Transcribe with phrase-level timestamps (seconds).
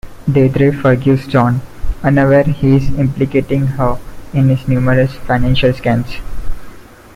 [0.27, 1.61] Deirdre forgives Jon,
[2.01, 3.99] unaware he is implicating her
[4.33, 6.19] in his numerous financial scams.